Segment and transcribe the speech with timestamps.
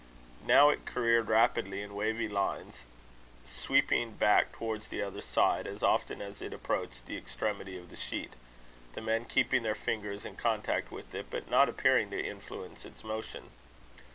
[0.47, 2.85] Now it careered rapidly in wavy lines,
[3.45, 7.95] sweeping back towards the other side, as often as it approached the extremity of the
[7.95, 8.33] sheet,
[8.93, 13.03] the men keeping their fingers in contact with it, but not appearing to influence its
[13.03, 13.51] motion.